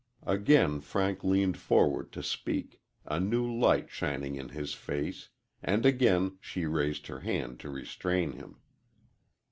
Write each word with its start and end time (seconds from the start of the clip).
Again 0.25 0.79
Frank 0.81 1.23
leaned 1.23 1.57
forward 1.59 2.11
to 2.13 2.23
speak, 2.23 2.81
a 3.05 3.19
new 3.19 3.45
light 3.47 3.91
shining 3.91 4.33
in 4.35 4.49
his 4.49 4.73
face, 4.73 5.29
and 5.61 5.85
again 5.85 6.39
she 6.41 6.65
raised 6.65 7.05
her 7.05 7.19
hand 7.19 7.59
to 7.59 7.69
restrain 7.69 8.31
him. 8.31 8.57